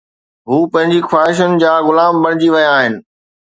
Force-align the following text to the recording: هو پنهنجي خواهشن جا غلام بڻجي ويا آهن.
هو 0.49 0.57
پنهنجي 0.71 1.01
خواهشن 1.09 1.51
جا 1.63 1.71
غلام 1.87 2.15
بڻجي 2.25 2.49
ويا 2.53 2.69
آهن. 2.77 2.93